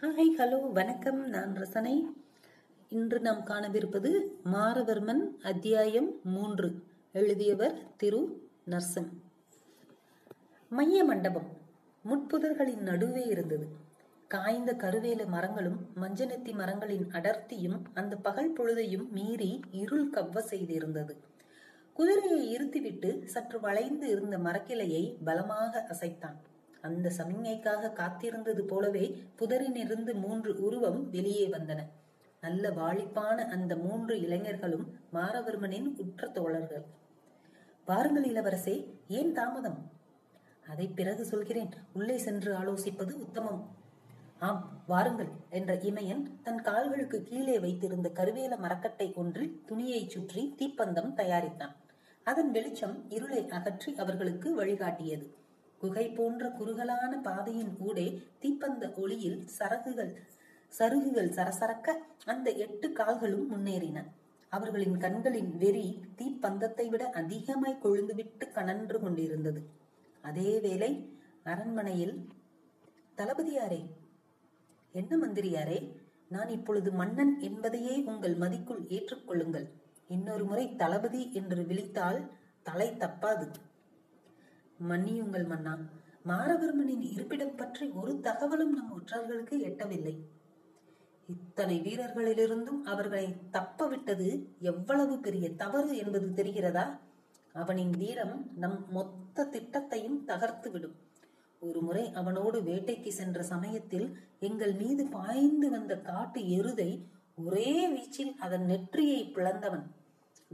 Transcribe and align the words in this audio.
Hi 0.00 0.30
hello 0.38 0.72
வணக்கம். 0.72 1.28
நான் 1.28 1.54
ரசனை. 1.54 2.06
இன்று 2.88 3.20
நாம் 3.20 3.44
காணவிருப்பது 3.46 4.22
மாரவர்மன் 4.52 5.20
அத்தியாயம் 5.42 6.20
மூன்று. 6.24 6.82
எழுதியவர் 7.12 7.96
திரு. 7.96 8.50
நர்சம் 8.66 9.08
மைய 10.68 11.04
மண்டபம் 11.04 11.46
முட்புதர்களின் 12.04 12.78
நடுவே 12.78 13.24
இருந்தது. 13.24 13.66
காய்ந்த 14.28 14.74
கருவேல 14.74 15.26
மரங்களும் 15.26 15.86
மஞ்சனத்தி 16.00 16.52
மரங்களின் 16.54 17.06
அடர்த்தியும் 17.12 17.80
அந்த 17.94 18.16
பகல் 18.16 18.52
பொழுதையும் 18.52 19.08
மீறி 19.10 19.60
இருள் 19.70 20.10
கவ்வ 20.10 20.42
செய்திருந்தது. 20.50 21.16
குதிரையை 21.92 22.50
இருத்திவிட்டு 22.50 23.26
சற்று 23.26 23.60
வளைந்து 23.60 24.08
இருந்த 24.08 24.38
மரக்கிளையை 24.38 25.16
பலமாக 25.24 25.86
அசைத்தான். 25.88 26.36
அந்த 26.84 27.12
சமிஞைக்காக 27.18 27.92
காத்திருந்தது 27.92 28.62
போலவே 28.62 29.04
புதரினிருந்து 29.38 30.14
மூன்று 30.14 30.50
உருவம் 30.60 31.00
வெளியே 31.10 31.46
வந்தன. 31.46 31.80
நல்ல 32.42 32.70
வாழிப்பான 32.70 33.38
அந்த 33.48 33.72
மூன்று 33.76 34.14
இளைஞர்களும் 34.20 34.86
மாரவர்மனின் 35.12 35.88
உற்ற 35.96 36.28
தோழர்கள் 36.28 36.84
வாருங்கள் 37.86 38.26
இளவரசே 38.30 38.74
ஏன் 39.08 39.32
தாமதம்? 39.32 39.78
அதை 40.66 40.86
பிறகு 40.98 41.24
சொல்கிறேன். 41.24 41.72
உள்ளே 41.92 42.16
சென்று 42.18 42.50
ஆலோசிப்பது 42.58 43.12
உத்தமம். 43.24 43.62
ஆம் 44.38 44.62
வாருங்கள் 44.86 45.30
என்ற 45.50 45.72
இமையன் 45.88 46.22
தன் 46.42 46.62
கால்களுக்கு 46.62 47.18
கீழே 47.22 47.56
வைத்திருந்த 47.58 48.08
கருவேல 48.14 48.56
மரக்கட்டை 48.58 49.08
ஒன்றில் 49.14 49.52
துணியை 49.66 50.02
சுற்றி 50.08 50.42
தீப்பந்தம் 50.58 51.12
தயாரித்தான். 51.20 51.74
அதன் 52.26 52.50
வெளிச்சம் 52.50 52.96
இருளை 53.08 53.42
அகற்றி 53.48 53.92
அவர்களுக்கு 53.94 54.50
வழிகாட்டியது. 54.60 55.26
குகை 55.84 56.06
போன்ற 56.18 56.44
குறுகலான 56.58 57.12
பாதையின் 57.26 57.72
ஊடே 57.86 58.06
தீப்பந்த 58.42 58.84
ஒளியில் 59.02 59.40
சரகுகள் 59.58 60.12
சருகுகள் 60.72 61.30
சரசரக்க 61.36 61.88
அந்த 62.32 62.48
எட்டு 62.64 62.86
கால்களும் 62.92 63.48
முன்னேறின. 63.50 63.98
அவர்களின் 64.52 64.96
கண்களின் 65.04 65.50
வெறி 65.62 65.86
தீப்பந்தத்தை 66.18 66.86
விட 66.90 67.04
அதிகமாய் 67.20 67.82
கொழுந்துவிட்டு 67.82 68.46
கனன்று 68.56 68.98
கொண்டிருந்தது. 69.00 69.60
அதே 70.24 70.50
வேளை 70.64 70.90
அரண்மனையில் 71.52 72.14
தளபதியாரே 73.18 73.80
என்ன 74.94 75.12
மந்திரியாரே 75.16 75.78
நான் 76.30 76.50
இப்பொழுது 76.56 76.90
மன்னன் 77.00 77.32
என்பதையே 77.48 77.94
உங்கள் 78.10 78.36
மதிக்குள் 78.42 78.82
ஏற்றுக்கொள்ளுங்கள். 78.96 79.66
இன்னொரு 80.08 80.44
முறை 80.44 80.64
தளபதி 80.82 81.22
என்று 81.40 81.60
விழித்தால் 81.62 82.20
தலை 82.66 82.88
தப்பாது. 83.02 83.46
மன்னியுங்கள் 84.82 85.46
மன்னா. 85.46 85.78
மாரவர்மனின் 86.26 87.00
இருப்பிடம் 87.00 87.54
பற்றி 87.54 87.88
ஒரு 87.88 88.20
தகவலும் 88.20 88.72
நம் 88.72 88.92
ஒற்றர்களுக்கு 88.92 89.50
எட்டவில்லை. 89.50 90.18
இத்தனை 91.26 91.80
வீரர்களிலிருந்தும் 91.80 92.82
அவர்களை 92.84 93.50
தப்ப 93.50 93.88
விட்டது 93.88 94.54
எவ்வளவு 94.58 95.18
பெரிய 95.18 95.54
தவறு 95.54 95.96
என்பது 95.96 96.44
தெரிகிறதா? 96.44 96.98
அவனின் 97.52 97.90
வீரம் 97.90 98.50
நம் 98.56 98.86
மொத்த 98.90 99.48
திட்டத்தையும் 99.52 100.18
தகர்த்துவிடும். 100.26 101.02
ஒருமுறை 101.60 101.76
ஒரு 101.76 101.80
முறை 101.80 102.12
அவனோடு 102.12 102.62
வேட்டைக்கு 102.62 103.08
சென்ற 103.08 103.42
சமயத்தில் 103.42 104.18
எங்கள் 104.40 104.72
மீது 104.72 105.06
பாய்ந்து 105.06 105.70
வந்த 105.70 105.96
காட்டு 105.96 106.40
எருதை 106.40 107.04
ஒரே 107.44 107.88
வீச்சில் 107.88 108.36
அதன் 108.38 108.64
நெற்றியை 108.64 109.30
பிளந்தவன். 109.34 109.82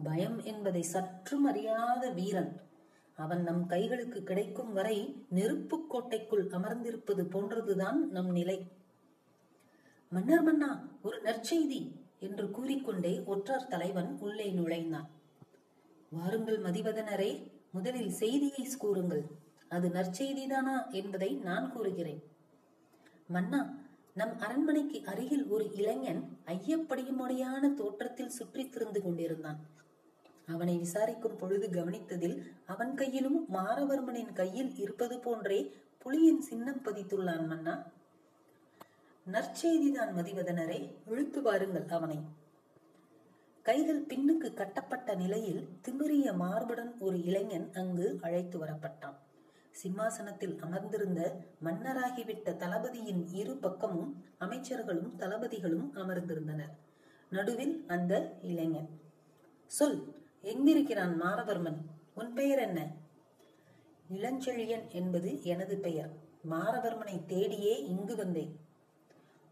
பயம் 0.04 0.42
என்பதை 0.42 0.82
சற்றும் 0.82 1.44
அறியாத 1.44 2.10
வீரன். 2.10 2.69
அவன் 3.20 3.42
நம் 3.42 3.68
கைகளுக்கு 3.68 4.22
கிடைக்கும் 4.22 4.72
வரை 4.72 4.98
நெருப்பு 5.28 5.86
கோட்டைக்குள் 5.86 6.46
அமர்ந்திருப்பது 6.46 7.24
போன்றதுதான் 7.24 7.98
நம் 8.10 8.30
நிலை. 8.30 8.58
மன்னர் 10.10 10.42
மன்னா 10.42 10.70
ஒரு 11.02 11.18
நற்செய்தி 11.22 11.80
என்று 12.18 12.50
கூறிக்கொண்டே 12.50 13.22
ஒற்றர் 13.24 13.66
தலைவன் 13.66 14.18
உள்ளே 14.20 14.50
நுழைந்தான். 14.50 15.08
வாருங்கள் 16.10 16.60
மதிவதனரே 16.60 17.31
முதலில் 17.72 18.10
செய்தியை 18.10 18.69
கூறுங்கள். 18.78 19.25
அது 19.69 19.88
நற்செய்திதானா 19.88 20.76
என்பதை 20.91 21.31
நான் 21.34 21.72
கூறுகிறேன். 21.72 22.22
மன்னா 23.26 23.60
நம் 24.14 24.38
அரண்மனைக்கு 24.38 25.02
அருகில் 25.04 25.47
ஒரு 25.47 25.72
இளைஞன் 25.75 26.22
ஐயப்படியுமுடையான 26.47 27.75
தோற்றத்தில் 27.75 28.34
சுற்றித் 28.38 28.76
திருந்து 28.76 29.00
கொண்டிருந்தான். 29.02 29.60
அவனை 30.50 30.75
விசாரிக்கும் 30.78 31.37
பொழுது 31.37 31.66
கவனித்ததில் 31.69 32.37
அவன் 32.66 32.93
கையிலும் 32.94 33.38
மாரவர்மனின் 33.55 34.33
கையில் 34.33 34.72
இருப்பது 34.77 35.19
போன்றே 35.19 35.61
புலியின் 36.05 36.43
சின்னம் 36.49 36.83
பதித்துள்ளான் 36.84 37.47
மன்னா. 37.47 37.75
நற்செய்திதான் 39.27 40.12
மதிவதனரே 40.19 40.78
இழுத்து 41.06 41.41
வாருங்கள் 41.43 41.88
அவனை. 41.88 42.19
கைகள் 43.66 44.06
பின்னுக்கு 44.06 44.49
கட்டப்பட்ட 44.55 45.15
நிலையில் 45.15 45.69
திமிரிய 45.83 46.28
மார்புடன் 46.37 46.93
ஒரு 46.99 47.19
இளைஞன் 47.25 47.67
அங்கு 47.72 48.06
அழைத்து 48.22 48.56
வரப்பட்டான். 48.65 49.19
சிம்மாசனத்தில் 49.71 50.55
அமர்ந்திருந்த 50.61 51.21
மன்னராகிவிட்ட 51.65 52.56
தளபதியின் 52.56 53.22
இரு 53.32 53.55
பக்கமும் 53.56 54.11
அமைச்சர்களும் 54.41 55.12
தளபதிகளும் 55.17 55.87
அமர்ந்திருந்தனர். 55.94 56.72
நடுவில் 57.32 57.75
அந்த 57.88 58.15
இளைஞன் 58.43 58.88
சொல் 59.71 60.00
எங்கிருக்கிறான் 60.42 61.22
மாரவர்மன் 61.22 61.76
உன் 62.14 62.32
பெயர் 62.32 62.58
என்ன? 62.58 62.90
இளஞ்செழியன் 64.12 64.88
என்பது 64.88 65.42
எனது 65.42 65.78
பெயர். 65.78 66.16
மாரவர்மனை 66.50 67.24
தேடியே 67.26 67.86
இங்கு 67.86 68.16
வந்தேன். 68.16 68.60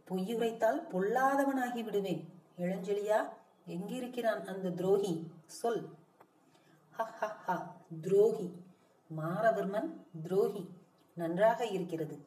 பொய்யுரைத்தால் 0.09 0.87
பொல்லாதவனாகி 0.93 1.85
விடுவேன். 1.85 2.43
இளஞ்செழியா 2.59 3.29
எங்கிருக்கிறான் 3.67 4.47
அந்த 4.47 4.71
துரோகி? 4.71 5.33
சொல். 5.47 5.89
ஹ 6.91 7.77
துரோகி. 8.01 8.53
மாரவர்மன் 9.17 10.07
துரோகி. 10.23 10.69
நன்றாக 11.15 11.67
இருக்கிறது. 11.67 12.19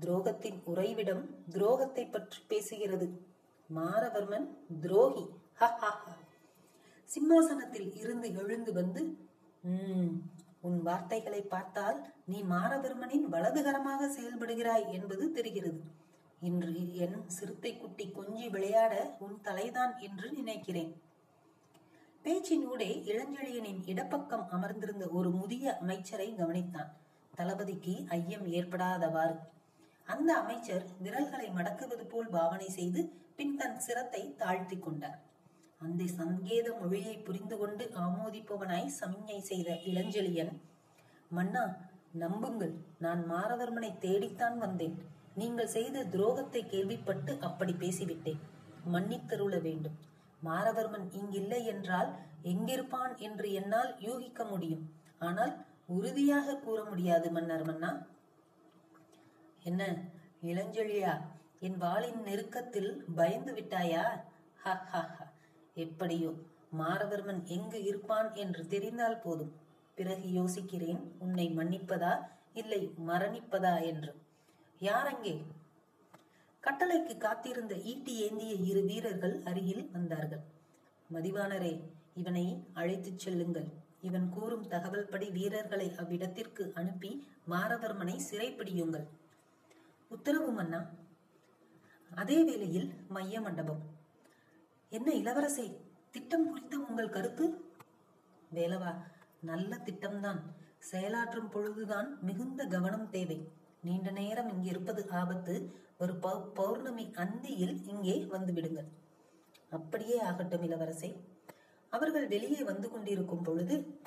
துரோகத்தின் 0.00 0.62
உறைவிடம் 0.64 1.44
துரோகத்தை 1.50 2.10
பற்றி 2.10 2.42
பேசுகிறது. 2.48 3.10
மாரவர்மன் 3.76 4.48
துரோகி. 4.80 5.26
ஹ. 5.54 5.98
சிம்மாசனத்தில் 7.14 7.90
இருந்து 8.00 8.28
எழுந்து 8.40 8.72
வந்து 8.80 9.02
உம் 9.70 10.10
உன் 10.66 10.78
வார்த்தைகளை 10.82 11.40
பார்த்தால் 11.42 11.98
நீ 12.30 12.38
மாரபெருமனின் 12.52 13.26
வலதுகரமாக 13.34 14.08
செயல்படுகிறாய் 14.16 14.86
என்பது 14.96 15.24
தெரிகிறது. 15.36 15.80
இன்று 16.48 16.72
என் 17.04 17.20
சிறுத்தை 17.36 17.72
குட்டி 17.76 18.06
கொஞ்சி 18.16 18.46
விளையாட 18.54 18.94
உன் 19.18 19.36
தலைதான் 19.46 19.92
என்று 20.06 20.26
நினைக்கிறேன். 20.38 20.90
பேச்சின் 22.24 22.64
ஊடே 22.72 22.90
இளஞ்செழியனின் 23.10 23.80
இடப்பக்கம் 23.92 24.44
அமர்ந்திருந்த 24.56 25.04
ஒரு 25.18 25.30
முதிய 25.30 25.76
அமைச்சரை 25.82 26.28
கவனித்தான். 26.40 26.90
தளபதிக்கு 27.38 27.94
ஐயம் 28.18 28.46
ஏற்படாதவாறு. 28.58 29.36
அந்த 30.08 30.30
அமைச்சர் 30.42 30.84
விரல்களை 31.04 31.48
மடக்குவது 31.56 32.04
போல் 32.12 32.30
பாவனை 32.36 32.68
செய்து 32.78 33.00
பின் 33.38 33.56
தன் 33.56 33.78
சிரத்தை 33.86 34.22
தாழ்த்தி 34.42 34.78
கொண்டார். 34.78 35.18
அந்த 35.80 36.02
சங்கேத 36.12 36.68
மொழியை 36.80 37.14
புரிந்து 37.18 37.56
கொண்டு 37.56 37.84
ஆமோதிப்பவனாய் 38.04 38.96
சமிஞ்ஞை 38.98 39.38
செய்த 39.40 39.68
இளஞ்செழியன் 39.86 40.52
மன்னா 41.30 41.62
நம்புங்கள் 42.14 42.74
நான் 42.98 43.22
மாரதர்மனை 43.30 43.90
தேடித்தான் 43.98 44.58
வந்தேன். 44.58 44.94
நீங்கள் 45.34 45.72
செய்த 45.74 46.04
துரோகத்தை 46.04 46.62
கேள்விப்பட்டு 46.66 47.32
அப்படி 47.40 47.72
பேசிவிட்டேன். 47.74 48.40
மன்னித்தருள 48.92 49.54
வேண்டும். 49.60 49.96
மாரதர்மன் 50.42 51.06
இங்கில்லை 51.12 51.60
என்றால் 51.64 52.10
எங்கிருப்பான் 52.44 53.14
என்று 53.18 53.52
என்னால் 53.52 53.90
யூகிக்க 54.00 54.44
முடியும். 54.44 54.84
ஆனால் 55.18 55.52
உறுதியாக 55.88 56.56
கூற 56.56 56.78
முடியாது 56.84 57.30
மன்னர் 57.30 57.64
மன்னா. 57.64 57.90
என்ன 59.62 59.82
இளஞ்செழியா 60.42 61.12
என் 61.60 61.78
வாளின் 61.78 62.20
நெருக்கத்தில் 62.22 62.90
பயந்து 63.16 63.52
விட்டாயா 63.52 64.04
ஹ. 64.58 64.74
எப்படியோ 65.86 66.30
மாரதர்மன் 66.78 67.44
எங்கு 67.44 67.78
இருப்பான் 67.82 68.34
என்று 68.34 68.66
தெரிந்தால் 68.66 69.20
போதும். 69.20 69.52
பிறகு 69.94 70.26
யோசிக்கிறேன் 70.32 71.00
உன்னை 71.18 71.46
மன்னிப்பதா 71.56 72.12
இல்லை 72.54 72.94
மரணிப்பதா 73.06 73.74
என்று. 73.82 74.12
யார் 74.78 75.14
அங்கே 75.14 75.34
கட்டளைக்கு 76.64 77.14
காத்திருந்த 77.18 77.74
ஈட்டி 77.74 78.14
ஏந்திய 78.24 78.54
இரு 78.70 78.82
வீரர்கள் 78.82 79.42
அருகில் 79.44 79.90
வந்தார்கள். 79.92 80.42
மதிவானரே 81.12 81.74
இவனை 82.14 82.46
அழைத்துச் 82.74 83.18
செல்லுங்கள். 83.18 83.68
இவன் 84.00 84.28
கூறும் 84.28 84.66
தகவல் 84.68 85.08
படி 85.08 85.28
வீரர்களை 85.30 85.86
அவ்விடத்திற்கு 85.96 86.64
அனுப்பி 86.74 87.10
மாரதர்மனை 87.50 88.16
சிறைப்பிடியுங்கள். 88.30 89.06
உத்தரவு 90.10 90.50
மன்னா. 90.50 90.80
அதே 92.10 92.38
வேளையில் 92.42 92.88
மைய 93.08 93.40
மண்டபம். 93.40 93.82
என்ன 94.90 95.12
இளவரசே 95.12 95.76
திட்டம் 96.10 96.48
குறித்த 96.48 96.78
உங்கள் 96.78 97.08
கருத்து? 97.08 97.64
வேலவா 98.54 98.94
நல்ல 99.40 99.76
திட்டம்தான். 99.76 100.40
செயலாற்றும் 100.92 101.50
பொழுதுதான் 101.50 102.18
மிகுந்த 102.22 102.66
கவனம் 102.66 103.10
தேவை. 103.10 103.48
நீண்ட 103.82 104.10
நேரம் 104.10 104.48
இங்கே 104.48 104.68
இருப்பது 104.68 105.10
ஆபத்து. 105.10 105.72
ஒரு 105.98 106.12
பௌ- 106.12 106.44
பௌர்ணமி 106.44 107.12
அந்தியில் 107.14 107.88
இங்கே 107.88 108.24
வந்து 108.24 108.52
விடுங்கள் 108.52 108.88
அப்படியே 109.70 110.20
ஆகட்டும் 110.20 110.62
இளவரசே. 110.62 111.20
அவர்கள் 111.88 112.28
வெளியே 112.28 112.62
வந்து 112.62 112.90
கொண்டிருக்கும் 112.90 113.42
பொழுது 113.42 114.00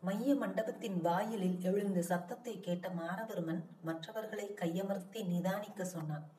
மைய 0.00 0.34
மண்டபத்தின் 0.34 1.00
வாயிலில் 1.00 1.60
எழுந்த 1.60 2.02
சத்தத்தை 2.02 2.60
கேட்ட 2.60 2.88
மாரவர்மன் 2.88 3.62
மற்றவர்களை 3.82 4.54
கையமர்த்தி 4.54 5.26
நிதானிக்க 5.26 5.82
சொன்னான். 5.82 6.30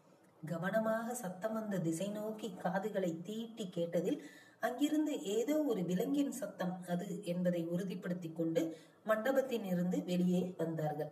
கவனமாக 0.46 1.14
சத்தம் 1.14 1.54
வந்த 1.54 1.80
திசை 1.80 2.08
நோக்கி 2.08 2.54
காதுகளை 2.54 3.22
தீட்டி 3.22 3.70
கேட்டதில் 3.76 4.20
அங்கிருந்து 4.60 5.24
ஏதோ 5.24 5.62
ஒரு 5.62 5.84
விலங்கின் 5.84 6.32
சத்தம் 6.32 6.76
அது 6.88 7.24
என்பதை 7.24 7.68
உறுதிப்படுத்திக் 7.68 8.36
கொண்டு 8.36 8.78
மண்டபத்தின் 9.06 9.66
இருந்து 9.66 10.04
வெளியே 10.04 10.54
வந்தார்கள். 10.58 11.12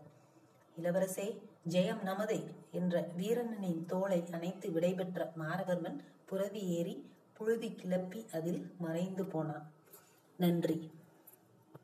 இளவரசே 0.78 1.42
ஜெயம் 1.70 2.04
நமதே 2.04 2.40
என்ற 2.72 3.10
வீரனின் 3.18 3.86
தோளை 3.86 4.28
அணைத்து 4.32 4.70
விடைபெற்ற 4.70 5.28
மாரவர்மன் 5.38 6.00
புரவி 6.26 6.68
ஏறி 6.68 7.10
புழுதி 7.34 7.72
கிளப்பி 7.72 8.26
அதில் 8.32 8.76
மறைந்து 8.80 9.26
போனான். 9.26 9.72
நன்றி. 10.38 10.92